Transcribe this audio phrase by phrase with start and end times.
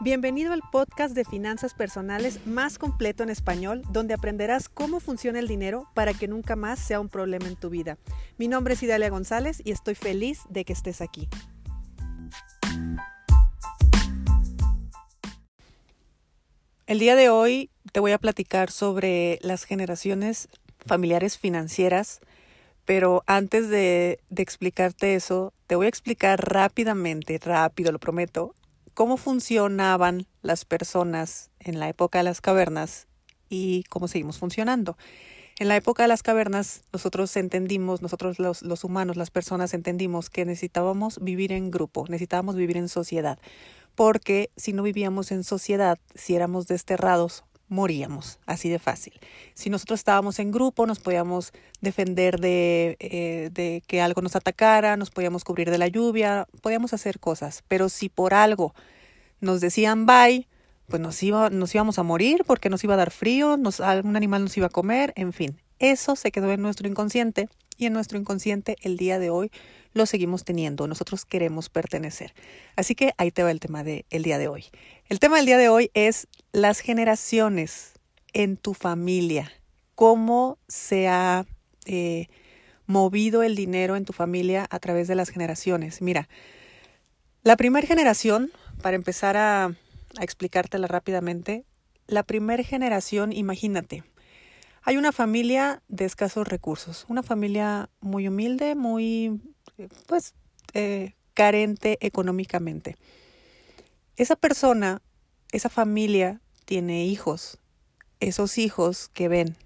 [0.00, 5.48] Bienvenido al podcast de finanzas personales más completo en español, donde aprenderás cómo funciona el
[5.48, 7.98] dinero para que nunca más sea un problema en tu vida.
[8.36, 11.28] Mi nombre es Idalia González y estoy feliz de que estés aquí.
[16.86, 22.20] El día de hoy te voy a platicar sobre las generaciones familiares financieras,
[22.84, 28.54] pero antes de, de explicarte eso, te voy a explicar rápidamente, rápido, lo prometo,
[28.98, 33.06] cómo funcionaban las personas en la época de las cavernas
[33.48, 34.98] y cómo seguimos funcionando.
[35.60, 40.44] En la época de las cavernas, nosotros entendimos, nosotros los, humanos, las personas entendimos que
[40.44, 43.38] necesitábamos vivir en grupo, necesitábamos vivir en sociedad,
[43.94, 49.12] porque si no vivíamos en sociedad, si éramos desterrados, moríamos, así de fácil.
[49.54, 54.96] Si nosotros estábamos en grupo, nos podíamos defender de, eh, de que algo nos atacara,
[54.96, 58.74] nos podíamos cubrir de la lluvia, podíamos hacer cosas, pero si por algo
[59.40, 60.48] nos decían bye,
[60.88, 64.16] pues nos, iba, nos íbamos a morir porque nos iba a dar frío, nos, algún
[64.16, 67.92] animal nos iba a comer, en fin, eso se quedó en nuestro inconsciente y en
[67.92, 69.50] nuestro inconsciente el día de hoy
[69.98, 70.86] lo seguimos teniendo.
[70.86, 72.32] Nosotros queremos pertenecer.
[72.76, 74.64] Así que ahí te va el tema del el día de hoy.
[75.08, 77.92] El tema del día de hoy es las generaciones
[78.32, 79.52] en tu familia.
[79.94, 81.44] ¿Cómo se ha
[81.84, 82.28] eh,
[82.86, 86.00] movido el dinero en tu familia a través de las generaciones?
[86.00, 86.28] Mira,
[87.42, 88.50] la primera generación,
[88.80, 91.64] para empezar a, a explicártela rápidamente,
[92.06, 94.04] la primera generación, imagínate,
[94.82, 99.38] hay una familia de escasos recursos, una familia muy humilde, muy,
[100.06, 100.34] pues,
[100.74, 102.96] eh, carente económicamente.
[104.16, 105.00] Esa persona,
[105.52, 107.58] esa familia tiene hijos.
[108.20, 109.56] Esos hijos que ven,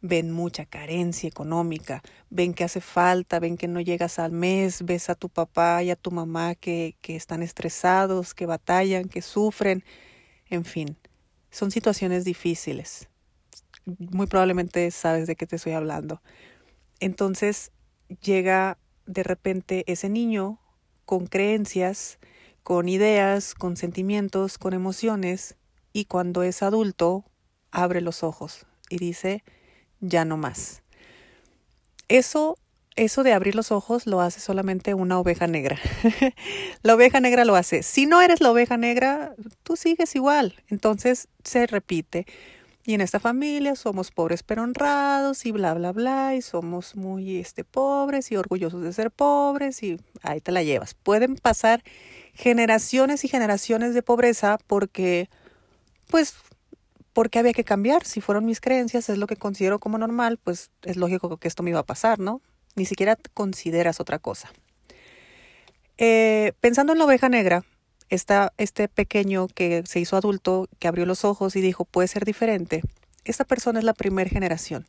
[0.00, 5.08] ven mucha carencia económica, ven que hace falta, ven que no llegas al mes, ves
[5.08, 9.84] a tu papá y a tu mamá que, que están estresados, que batallan, que sufren,
[10.50, 10.96] en fin,
[11.50, 13.08] son situaciones difíciles
[13.86, 16.20] muy probablemente sabes de qué te estoy hablando.
[17.00, 17.72] Entonces
[18.22, 20.58] llega de repente ese niño
[21.04, 22.18] con creencias,
[22.62, 25.56] con ideas, con sentimientos, con emociones,
[25.92, 27.24] y cuando es adulto
[27.70, 29.42] abre los ojos y dice,
[30.00, 30.82] ya no más.
[32.08, 32.58] Eso,
[32.96, 35.78] eso de abrir los ojos lo hace solamente una oveja negra.
[36.82, 37.82] la oveja negra lo hace.
[37.82, 40.62] Si no eres la oveja negra, tú sigues igual.
[40.68, 42.26] Entonces se repite
[42.86, 47.38] y en esta familia somos pobres pero honrados y bla, bla, bla, y somos muy
[47.38, 50.94] este, pobres y orgullosos de ser pobres y ahí te la llevas.
[50.94, 51.82] Pueden pasar
[52.32, 55.28] generaciones y generaciones de pobreza porque,
[56.08, 56.36] pues,
[57.12, 58.04] porque había que cambiar.
[58.04, 61.64] Si fueron mis creencias, es lo que considero como normal, pues es lógico que esto
[61.64, 62.40] me iba a pasar, ¿no?
[62.76, 64.52] Ni siquiera consideras otra cosa.
[65.98, 67.64] Eh, pensando en la oveja negra,
[68.08, 72.82] este pequeño que se hizo adulto, que abrió los ojos y dijo, puede ser diferente,
[73.24, 74.86] esta persona es la primera generación.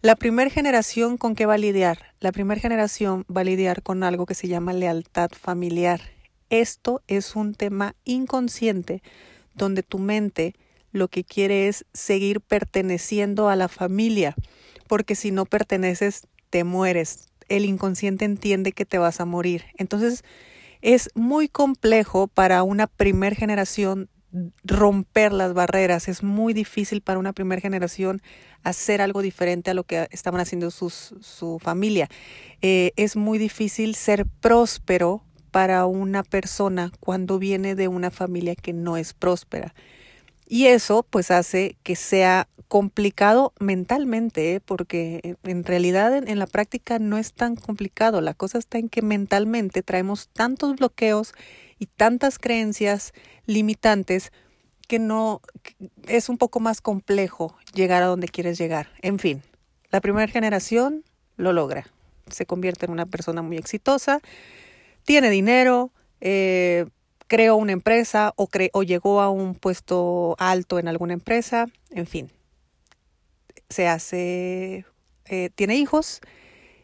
[0.00, 1.98] La primera generación con qué va a lidiar?
[2.18, 6.00] La primera generación va a lidiar con algo que se llama lealtad familiar.
[6.50, 9.00] Esto es un tema inconsciente
[9.54, 10.54] donde tu mente
[10.90, 14.34] lo que quiere es seguir perteneciendo a la familia,
[14.88, 17.28] porque si no perteneces, te mueres.
[17.48, 19.66] El inconsciente entiende que te vas a morir.
[19.78, 20.24] Entonces,
[20.82, 24.10] es muy complejo para una primer generación
[24.64, 26.08] romper las barreras.
[26.08, 28.22] Es muy difícil para una primera generación
[28.62, 32.08] hacer algo diferente a lo que estaban haciendo su familia.
[32.60, 38.72] Eh, es muy difícil ser próspero para una persona cuando viene de una familia que
[38.72, 39.74] no es próspera.
[40.52, 44.60] Y eso pues hace que sea complicado mentalmente, ¿eh?
[44.60, 48.20] porque en realidad en, en, la práctica no es tan complicado.
[48.20, 51.32] La cosa está en que mentalmente traemos tantos bloqueos
[51.78, 53.14] y tantas creencias
[53.46, 54.30] limitantes
[54.88, 55.40] que no
[56.06, 58.90] es un poco más complejo llegar a donde quieres llegar.
[59.00, 59.42] En fin,
[59.90, 61.02] la primera generación
[61.38, 61.86] lo logra.
[62.26, 64.20] Se convierte en una persona muy exitosa,
[65.04, 66.84] tiene dinero, eh,
[67.32, 72.06] creó una empresa o, cre o llegó a un puesto alto en alguna empresa, en
[72.06, 72.30] fin.
[73.70, 74.84] Se hace,
[75.24, 76.20] eh, tiene hijos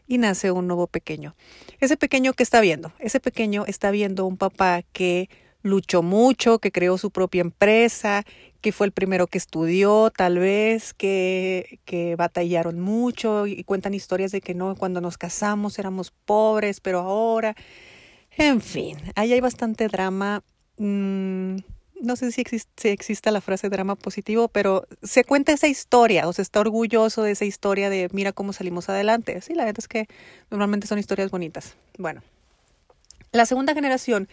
[0.07, 1.35] y nace un nuevo pequeño.
[1.79, 5.29] Ese pequeño que está viendo, ese pequeño está viendo un papá que
[5.61, 8.23] luchó mucho, que creó su propia empresa,
[8.59, 14.31] que fue el primero que estudió, tal vez, que, que batallaron mucho y cuentan historias
[14.31, 17.55] de que no, cuando nos casamos éramos pobres, pero ahora
[18.39, 20.43] en fin, ahí hay bastante drama.
[20.77, 21.57] Mm,
[22.01, 26.27] no sé si existe, si existe la frase drama positivo, pero se cuenta esa historia,
[26.27, 29.41] o se está orgulloso de esa historia de mira cómo salimos adelante.
[29.41, 30.07] Sí, la verdad es que
[30.49, 31.75] normalmente son historias bonitas.
[31.97, 32.21] Bueno,
[33.31, 34.29] la segunda generación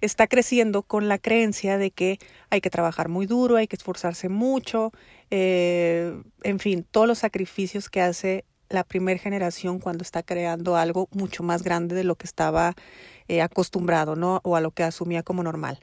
[0.00, 2.18] está creciendo con la creencia de que
[2.50, 4.92] hay que trabajar muy duro, hay que esforzarse mucho,
[5.30, 6.14] eh,
[6.44, 11.42] en fin, todos los sacrificios que hace la primera generación cuando está creando algo mucho
[11.42, 12.74] más grande de lo que estaba
[13.28, 14.40] eh, acostumbrado, ¿no?
[14.44, 15.80] O a lo que asumía como normal.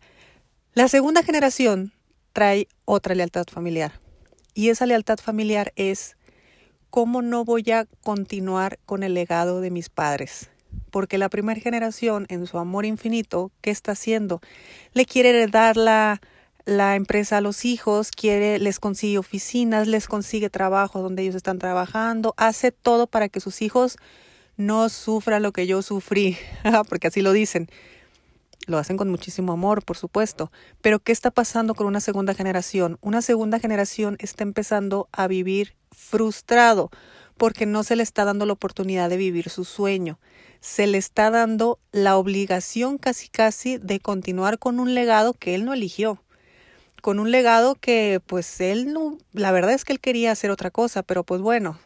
[0.73, 1.93] La segunda generación
[2.33, 3.99] trae otra lealtad familiar.
[4.53, 6.17] Y esa lealtad familiar es
[6.89, 10.49] cómo no voy a continuar con el legado de mis padres.
[10.91, 14.41] Porque la primera generación, en su amor infinito, ¿qué está haciendo?
[14.93, 16.21] Le quiere dar la,
[16.65, 21.59] la empresa a los hijos, quiere, les consigue oficinas, les consigue trabajo donde ellos están
[21.59, 23.97] trabajando, hace todo para que sus hijos
[24.57, 26.37] no sufran lo que yo sufrí,
[26.89, 27.69] porque así lo dicen.
[28.67, 30.51] Lo hacen con muchísimo amor, por supuesto.
[30.81, 32.97] Pero ¿qué está pasando con una segunda generación?
[33.01, 36.89] Una segunda generación está empezando a vivir frustrado
[37.37, 40.19] porque no se le está dando la oportunidad de vivir su sueño.
[40.61, 45.63] Se le está dando la obligación casi casi de continuar con un legado que él
[45.63, 46.23] no eligió.
[47.05, 50.71] Con un legado que pues él no, la verdad es que él quería hacer otra
[50.71, 51.77] cosa, pero pues bueno,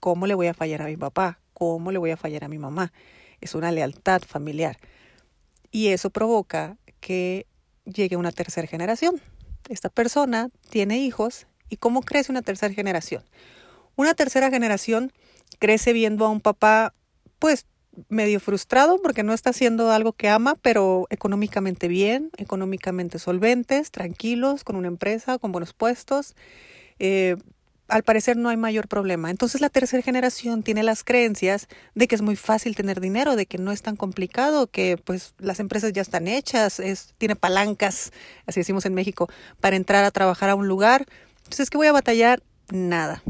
[0.00, 1.38] ¿cómo le voy a fallar a mi papá?
[1.54, 2.92] ¿Cómo le voy a fallar a mi mamá?
[3.40, 4.78] Es una lealtad familiar.
[5.70, 7.46] Y eso provoca que
[7.84, 9.20] llegue una tercera generación.
[9.68, 13.22] Esta persona tiene hijos y cómo crece una tercera generación.
[13.94, 15.12] Una tercera generación
[15.60, 16.94] crece viendo a un papá
[17.38, 17.66] pues
[18.08, 24.64] medio frustrado porque no está haciendo algo que ama, pero económicamente bien, económicamente solventes, tranquilos,
[24.64, 26.34] con una empresa, con buenos puestos.
[26.98, 27.36] Eh,
[27.88, 29.30] al parecer no hay mayor problema.
[29.30, 33.46] Entonces la tercera generación tiene las creencias de que es muy fácil tener dinero, de
[33.46, 38.12] que no es tan complicado, que pues las empresas ya están hechas, es, tiene palancas,
[38.46, 39.28] así decimos en México,
[39.60, 41.06] para entrar a trabajar a un lugar.
[41.38, 42.42] Entonces, ¿qué voy a batallar?
[42.70, 43.22] Nada.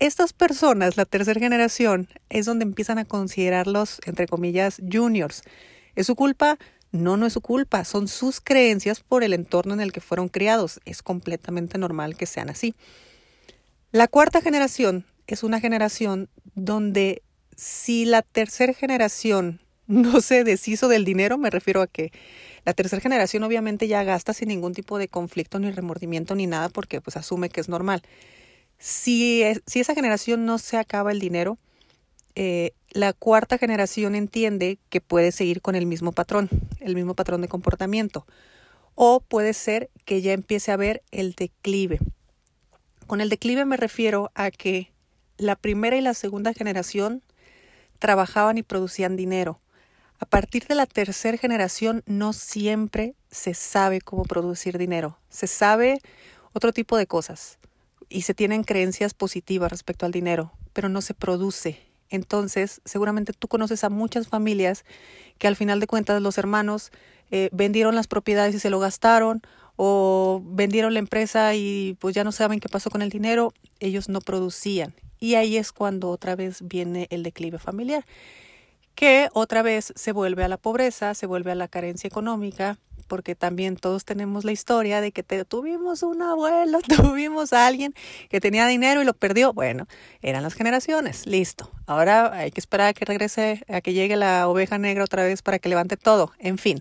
[0.00, 5.42] Estas personas, la tercera generación, es donde empiezan a considerarlos, entre comillas, juniors.
[5.94, 6.58] ¿Es su culpa?
[6.90, 10.28] No, no es su culpa, son sus creencias por el entorno en el que fueron
[10.28, 10.80] criados.
[10.84, 12.74] Es completamente normal que sean así.
[13.92, 17.22] La cuarta generación es una generación donde
[17.56, 22.12] si la tercera generación no se deshizo del dinero, me refiero a que
[22.64, 26.68] la tercera generación obviamente ya gasta sin ningún tipo de conflicto ni remordimiento ni nada
[26.68, 28.02] porque pues asume que es normal.
[28.78, 31.58] Si, esa generación no se acaba el dinero,
[32.34, 36.48] eh, la cuarta generación entiende que puede seguir con el mismo patrón,
[36.80, 38.26] el mismo patrón de comportamiento.
[38.94, 41.98] O puede ser que ya empiece a ver el declive.
[43.06, 44.92] Con el declive me refiero a que
[45.36, 47.22] la primera y la segunda generación
[47.98, 49.60] trabajaban y producían dinero.
[50.20, 55.18] A partir de la tercera generación no siempre se sabe cómo producir dinero.
[55.28, 55.98] Se sabe
[56.52, 57.58] otro tipo de cosas
[58.08, 61.80] y se tienen creencias positivas respecto al dinero, pero no se produce.
[62.10, 64.84] Entonces, seguramente tú conoces a muchas familias
[65.38, 66.92] que al final de cuentas los hermanos
[67.30, 69.42] eh, vendieron las propiedades y se lo gastaron
[69.76, 74.08] o vendieron la empresa y pues ya no saben qué pasó con el dinero, ellos
[74.08, 74.94] no producían.
[75.18, 78.04] Y ahí es cuando otra vez viene el declive familiar,
[78.94, 83.34] que otra vez se vuelve a la pobreza, se vuelve a la carencia económica, porque
[83.34, 87.94] también todos tenemos la historia de que tuvimos un abuelo, tuvimos a alguien
[88.28, 89.52] que tenía dinero y lo perdió.
[89.52, 89.86] Bueno,
[90.22, 91.70] eran las generaciones, listo.
[91.86, 95.42] Ahora hay que esperar a que regrese, a que llegue la oveja negra otra vez
[95.42, 96.32] para que levante todo.
[96.38, 96.80] En fin,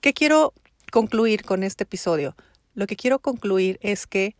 [0.00, 0.52] ¿qué quiero
[0.90, 2.34] concluir con este episodio?
[2.74, 4.36] Lo que quiero concluir es que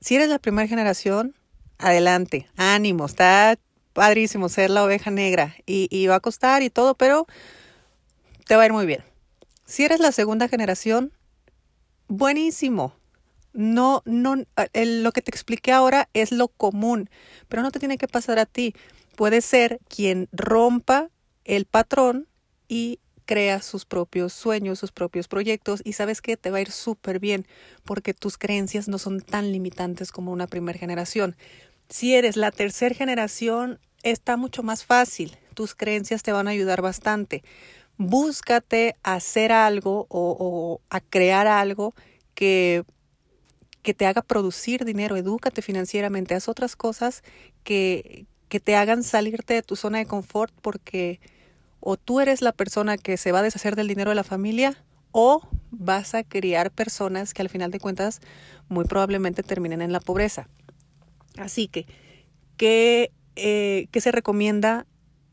[0.00, 1.34] si eres la primera generación,
[1.78, 3.58] adelante, ánimo, está
[3.92, 7.26] padrísimo ser la oveja negra y, y va a costar y todo, pero
[8.46, 9.02] te va a ir muy bien.
[9.68, 11.12] Si eres la segunda generación,
[12.08, 12.94] buenísimo.
[13.52, 17.10] No, no, lo que te expliqué ahora es lo común,
[17.48, 18.74] pero no te tiene que pasar a ti.
[19.14, 21.10] Puede ser quien rompa
[21.44, 22.28] el patrón
[22.66, 26.70] y crea sus propios sueños, sus propios proyectos y sabes que te va a ir
[26.70, 27.46] súper bien
[27.84, 31.36] porque tus creencias no son tan limitantes como una primera generación.
[31.90, 35.36] Si eres la tercera generación, está mucho más fácil.
[35.52, 37.42] Tus creencias te van a ayudar bastante.
[37.98, 41.94] Búscate hacer algo o, a crear algo
[42.34, 42.84] que,
[43.82, 47.22] que te haga producir dinero, edúcate financieramente, haz otras cosas
[47.64, 51.20] que, que te hagan salirte de tu zona de confort porque
[51.80, 54.84] o tú eres la persona que se va a deshacer del dinero de la familia
[55.12, 58.20] o vas a criar personas que al final de cuentas
[58.68, 60.48] muy probablemente terminen en la pobreza.
[61.36, 61.86] Así que,
[62.56, 64.86] ¿qué, eh, ¿qué se recomienda?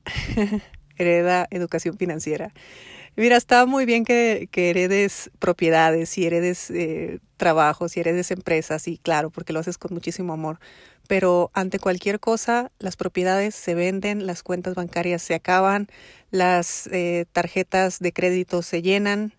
[0.97, 2.53] Hereda educación financiera.
[3.17, 8.97] Mira, está muy bien que, heredes propiedades y heredes eh, trabajos y heredes empresas, y
[8.97, 10.59] claro, porque lo haces con muchísimo amor.
[11.07, 15.87] Pero ante cualquier cosa, las propiedades se venden, las cuentas bancarias se acaban,
[16.31, 19.33] las eh, tarjetas de crédito se llenan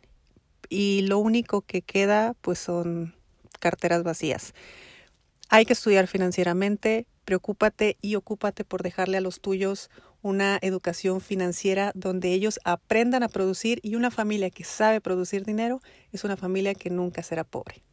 [0.69, 3.15] y lo único que queda pues son
[3.61, 4.55] carteras vacías.
[5.49, 9.91] Hay que estudiar financieramente, preocúpate y ocúpate por dejarle a los tuyos
[10.27, 15.81] una educación financiera donde ellos aprendan a producir y una familia que sabe producir dinero
[16.11, 17.85] es una familia que nunca será pobre.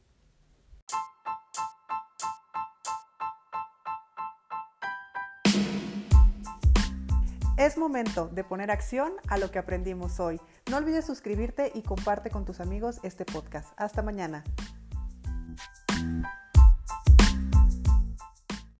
[7.55, 10.41] Es momento de poner acción a lo que aprendimos hoy.
[10.71, 13.71] No olvides suscribirte y comparte con tus amigos este podcast.
[13.77, 14.43] Hasta mañana.